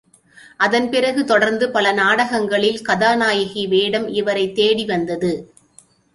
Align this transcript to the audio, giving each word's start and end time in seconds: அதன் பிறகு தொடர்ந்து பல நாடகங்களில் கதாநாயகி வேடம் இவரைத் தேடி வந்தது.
அதன் 0.57 0.89
பிறகு 0.89 1.25
தொடர்ந்து 1.25 1.71
பல 1.71 1.91
நாடகங்களில் 1.91 2.81
கதாநாயகி 2.81 3.67
வேடம் 3.67 4.07
இவரைத் 4.07 4.55
தேடி 4.55 4.85
வந்தது. 4.85 5.53